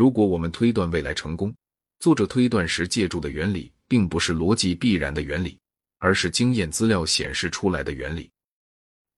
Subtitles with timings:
[0.00, 1.54] 如果我们推断未来成功，
[1.98, 5.58] 作者推断时借助的原理并不是逻辑必然的原理，
[5.98, 8.30] 而是经验资料显示出来的原理。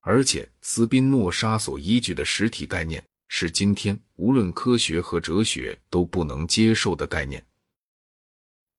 [0.01, 7.41] 而且，斯宾诺莎所依据的实体概念是今天无论科学和哲学都不能接受的概念。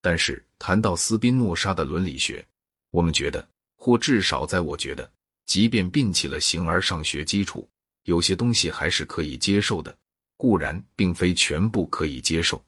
[0.01, 2.45] 但是，谈到斯宾诺莎的伦理学，
[2.91, 3.47] 我们觉得，
[3.77, 5.09] 或至少在我觉得，
[5.45, 7.65] 即便摒弃了形而上学基础，
[8.03, 9.97] 有些东西还是可以接受的。
[10.43, 12.61] 固然，并非全部可以接受。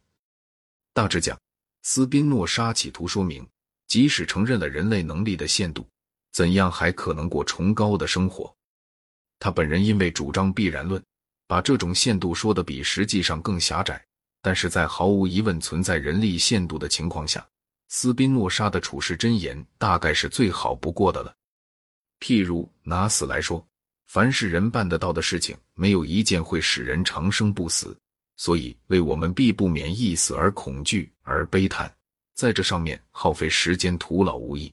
[0.94, 1.38] 大致讲，
[1.82, 3.46] 斯宾诺莎企图说明，
[3.86, 5.86] 即使承认了人类能力的限度。
[6.32, 8.56] 怎样还可能过崇高的生活？
[9.40, 11.04] 他本人因为主张必然论，
[11.48, 14.02] 把这种限度说的比实际上更狭窄。
[14.42, 17.46] 但是在毫无疑问存在人力限度的情况下，
[17.90, 21.36] 斯宾诺莎的处世箴言大概是最好不过的了。
[22.22, 23.68] 譬如拿死来说，
[24.08, 27.98] 凡是人办得到的事情，没有一件会使人长生不死，
[28.38, 31.94] 所以为我们必不免一死而恐惧而悲叹，
[32.34, 34.72] 在这上面耗费时间徒劳无益。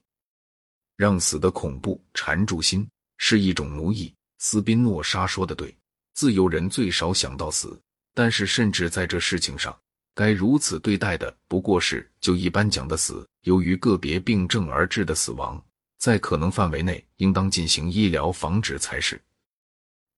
[0.97, 4.13] 让死的恐怖缠住心是一种奴役。
[4.39, 5.75] 斯宾诺莎说的对，
[6.15, 7.81] 自由人最少想到死，
[8.13, 9.77] 但是甚至在这事情上，
[10.15, 15.65] 该如此对待的不过是就一般讲的死，由于个别病症而致的死亡，
[16.03, 19.23] 在可能范围内应当进行医疗防止才是。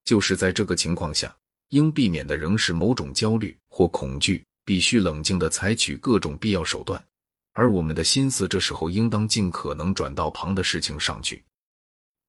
[0.03, 1.37] 就是在这个情况下，
[1.69, 6.99] 应避免的仍是某种焦虑或恐惧，必须冷静的采取各种必要手段。
[7.53, 11.43] 而我们的心思这时候应当尽可能转到旁的事情上去，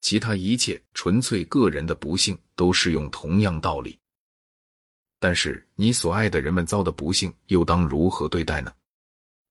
[0.02, 3.98] 其他一切纯粹个人的不幸都适用同样道理。
[5.18, 8.70] 但是你所爱的人们遭的不幸又当如何对待呢？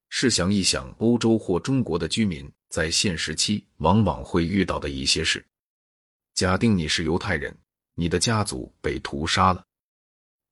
[0.10, 5.46] 试想一想，欧洲或中国的居民在现时期往往会遇到的一些事：
[6.34, 7.58] 假定你是犹太人，
[7.94, 9.64] 你的家族被屠杀了；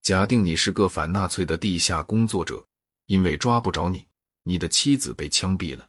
[0.02, 2.66] 假定你是个反纳粹的地下工作者，
[3.08, 4.08] 因为抓不着你。
[4.44, 5.86] 你的妻子被枪毙了。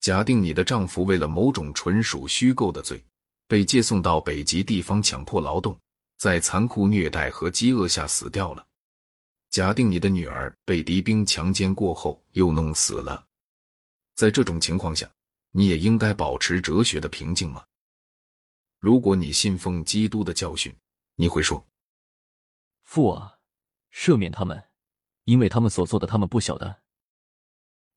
[0.00, 3.00] 假定你的丈夫为了某种纯属虚构的罪，
[3.46, 5.78] 被借送到北极地方强迫劳动，
[6.18, 8.66] 在残酷虐待和饥饿下死掉了。
[9.50, 13.24] 假定你的女儿被敌兵强奸过后又弄死了。
[14.16, 15.08] 在这种情况下，
[15.56, 17.64] 你也应该保持哲学的平静吗？
[18.78, 20.70] 如果你信奉基督的教训，
[21.14, 21.66] 你会说
[22.84, 23.38] ：“父啊，
[23.90, 24.62] 赦免他们，
[25.24, 26.82] 因为他们所做的，他们不晓得。”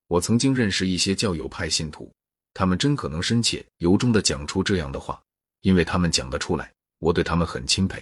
[0.08, 2.10] 我曾经认识一些教友派信徒，
[2.54, 5.22] 他们真可能深切由衷的讲出这样的话，
[5.60, 8.02] 因为他们讲得出来，我对他们很钦佩。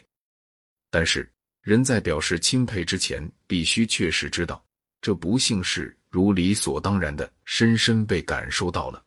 [0.91, 1.27] 但是，
[1.63, 4.63] 人在表示钦佩之前，必须确实知道，
[5.01, 9.03] 这不幸是如理所当然的深深被感受到了。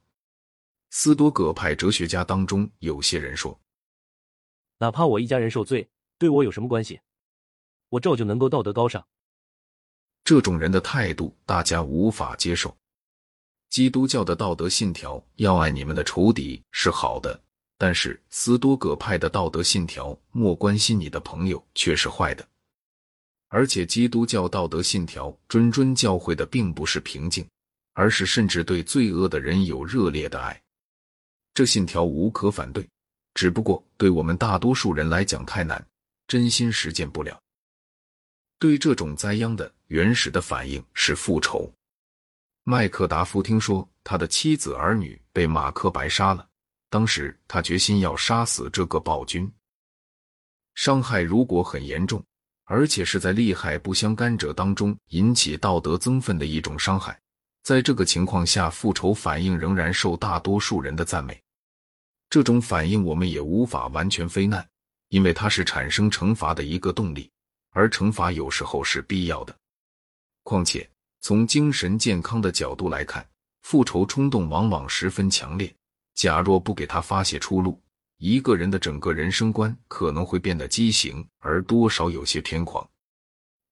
[0.90, 3.58] 斯多葛派哲学家当中，有些人说
[4.78, 7.00] ：“哪怕我一家人受罪，对我有什么关系？
[7.88, 9.06] 我照旧能够道德高尚。”
[10.24, 12.76] 这种人的态度，大家无法接受。
[13.68, 17.40] 基督教的道德信条要爱你们的仇敌是好的，
[17.78, 22.46] 但是斯多葛派的道德信条莫关心你的朋友却是坏的。
[23.46, 27.48] 而且基督教道德信条谆谆教诲的并不是平静，
[27.92, 30.60] 而是甚至对罪恶的人有热烈的爱。
[31.60, 32.88] 这信条无可反对，
[33.34, 35.86] 只不过对我们大多数人来讲太难，
[36.26, 37.38] 真心实践不了。
[38.58, 41.70] 对这种灾殃的原始的反应是复仇。
[42.64, 46.48] 麦克达夫听说他的妻子儿女被马克白杀了，
[46.88, 49.46] 当时他决心要杀死这个暴君。
[50.76, 52.24] 伤害如果很严重，
[52.64, 57.20] 而且是在利害不相干者当中引起道德增愤的一种伤害，
[57.62, 61.38] 在这个情况下，复仇反应仍然受大多数人的赞美。
[62.30, 64.66] 这种反应我们也无法完全非难，
[65.08, 67.30] 因为它是产生惩罚的一个动力，
[67.72, 69.54] 而惩罚有时候是必要的。
[70.44, 70.88] 况且。
[71.22, 73.28] 从精神健康的角度来看，
[73.60, 75.70] 复仇冲动往往十分强烈。
[76.14, 77.78] 假若不给他发泄出路，
[78.16, 82.88] 一个人的整个人生观可能会变得畸形，而多少有些偏狂。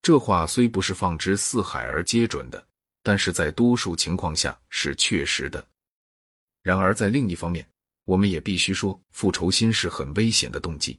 [0.02, 2.62] 这话虽不是放之四海而皆准的，
[3.02, 5.66] 但是在多数情况下是确实的。
[6.62, 7.66] 然而，在另一方面，
[8.08, 10.98] 我们也必须说，复仇心是很危险的动机。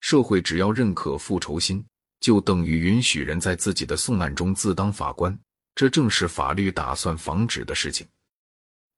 [0.00, 1.84] 社会只要认可复仇心，
[2.20, 5.38] 就等于允许人在自己的送案中自当法官。
[5.74, 8.06] 这正是法律打算防止的事情，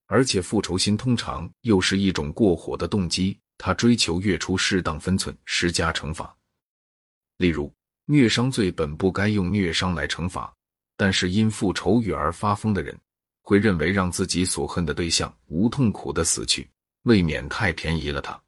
[0.07, 6.33] 而且复仇心通常又是一种过火的动机，他追求越出适当分寸施加惩罚。
[7.39, 7.75] 例如，
[8.05, 10.55] 虐伤罪本不该用虐伤来惩罚，
[10.97, 12.97] 但是因复仇欲而发疯的人，
[13.43, 16.71] 会认为让自己所恨的对象无痛苦的死去，
[17.09, 18.39] 未免太便宜了他。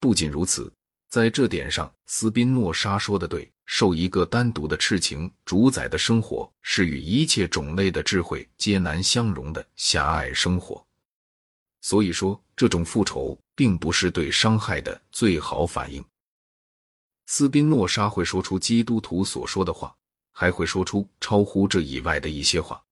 [0.00, 0.72] 不仅如此，
[1.10, 10.82] 在这点上，斯宾诺莎说的对，受一个单独的痴情主宰的生活，是与一切种类的智慧皆难相容的狭隘生活。
[11.82, 16.02] 所以说，这种复仇并不是对伤害的最好反应。
[17.26, 19.94] 斯宾诺莎会说出基督徒所说的话，
[20.32, 22.82] 还会说出超乎这以外的一些话。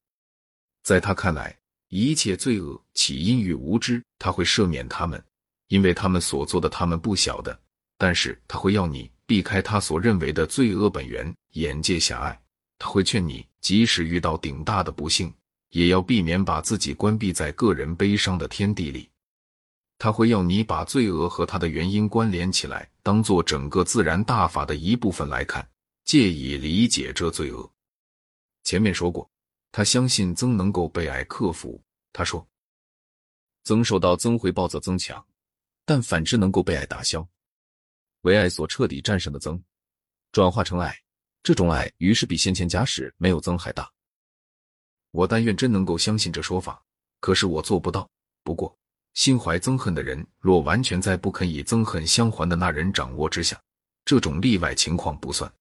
[0.82, 1.56] 在他看来，
[1.96, 5.24] 一切罪恶起因于无知，他会赦免他们，
[5.68, 7.56] 因为他们所做的他们不晓得。
[7.96, 9.08] 但是他会要你。
[9.26, 12.38] 避开他所认为的罪恶本源，眼界狭隘。
[12.78, 15.32] 他会劝你，即使遇到顶大的不幸，
[15.70, 19.08] 也要避免把自己关闭在个人悲伤的天地里。
[19.96, 25.66] 他会要你把罪恶和他的原因关联起来，当做整个自然大法的一部分来看，
[26.04, 27.72] 借以理解这罪恶。
[28.64, 29.26] 前面说过，
[29.72, 31.82] 他相信曾能够被爱克服。
[32.14, 32.46] 他说，
[33.64, 35.26] 曾受到曾回报则增强，
[35.84, 37.28] 但反之能够被爱打消。
[38.20, 39.60] 为爱所彻底战胜的曾，
[40.30, 40.96] 转化成爱，
[41.42, 43.90] 这种爱于是比先前假使没有曾还大。
[45.10, 46.80] 我但愿真能够相信这说法，
[47.18, 48.08] 可是我做不到。
[48.44, 48.78] 不过，
[49.14, 53.60] 心怀憎恨的人若完全在不肯以憎恨相还的那人掌握之下，
[54.04, 55.52] 这种例外情况不算。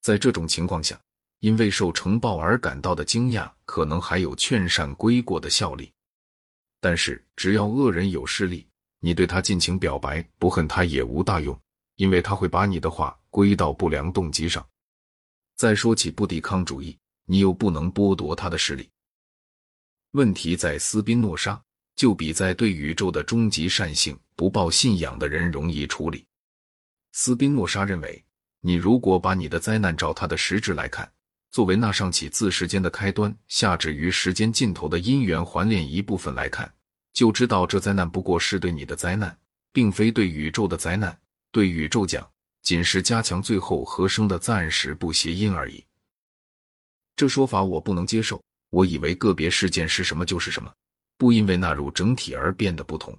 [0.00, 1.00] 在这种情况下，
[1.44, 5.92] 因为受承报而感到的惊讶，可能还有劝善归过的效力。
[6.80, 8.66] 但是，只要恶人有势力，
[8.98, 11.54] 你对他尽情表白，不恨他也无大用。
[11.96, 14.66] 因为他会把你的话归到不良动机上。
[15.54, 18.88] 再说起不抵抗主义，你又不能剥夺他的势力。
[20.12, 21.62] 问题在斯宾诺莎，
[21.94, 26.24] 就比在对宇宙的终极善性不抱信仰的人容易处理。
[27.12, 28.24] 斯宾诺莎认为，
[28.60, 31.06] 你如果把你的灾难照他的实质来看，
[31.54, 36.74] 作为那上起自时间的开端，下至于时间尽头的因缘环链一部分来看，
[37.12, 39.38] 就知道这灾难不过是对你的灾难，
[39.72, 41.16] 并非对宇宙的灾难。
[41.52, 42.28] 对宇宙讲，
[42.62, 45.84] 仅是加强最后和声的暂时不谐音而已。
[47.14, 48.42] 这说法我不能接受。
[48.70, 50.74] 我以为个别事件是什么就是什么，
[51.16, 53.16] 不因为纳入整体而变得不同。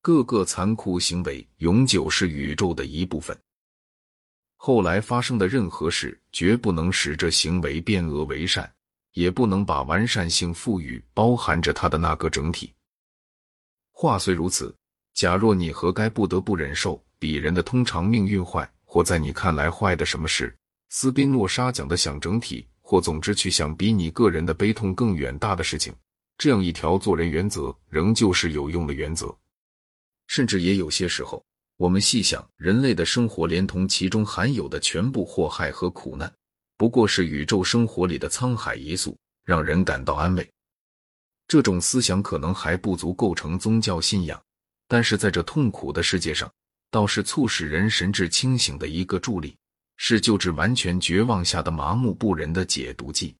[0.00, 3.36] 各个残酷行为永久是宇宙的一部分。
[4.62, 8.70] 后来发生的任何事，绝不能使这行为变恶为善，
[9.14, 12.70] 也不能把完善性赋予包含着它的那个整体。
[13.90, 14.76] 话虽如此，
[15.14, 17.02] 假若你何该不得不忍受？
[17.18, 20.54] 比人的通常命运坏，或在你看来坏的什么事？
[20.90, 25.90] 斯宾诺莎讲的想整体，或总之去想比你个人的悲痛更远大的事情，
[26.36, 29.34] 这样一条做人原则，仍旧是有用的原则。
[30.26, 31.42] 甚至也有些时候，
[31.80, 36.30] 我们细想，人类的生活连同其中含有的全部祸害和苦难，
[36.76, 39.16] 不过是宇宙生活里的沧海一粟，
[39.46, 40.46] 让人感到安慰。
[41.48, 44.38] 这种思想可能还不足构成宗教信仰，
[44.88, 46.52] 但是在这痛苦的世界上。
[46.90, 49.56] 倒是促使人神志清醒的一个助力，
[49.96, 53.34] 是救治完全绝望下的麻木不仁的解毒剂。